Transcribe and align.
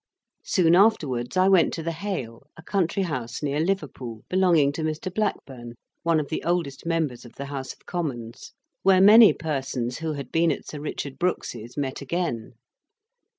Soon 0.43 0.73
afterwards 0.75 1.37
I 1.37 1.47
went 1.47 1.73
to 1.73 1.83
the 1.83 1.91
Hale, 1.91 2.47
a 2.57 2.63
country 2.63 3.03
house 3.03 3.43
near 3.43 3.59
Liverpool, 3.59 4.23
belonging 4.31 4.71
to 4.71 4.81
Mr. 4.81 5.13
Blackburn, 5.13 5.73
one 6.01 6.19
of 6.19 6.29
the 6.29 6.43
oldest 6.43 6.87
members 6.87 7.23
of 7.23 7.33
the 7.35 7.45
House 7.45 7.71
of 7.73 7.85
Commons, 7.85 8.51
where 8.81 8.99
many 8.99 9.31
persons, 9.31 9.99
who 9.99 10.13
had 10.13 10.31
been 10.31 10.51
at 10.51 10.65
Sir 10.67 10.79
Richard 10.79 11.19
Brookes's, 11.19 11.77
met 11.77 12.01
again. 12.01 12.53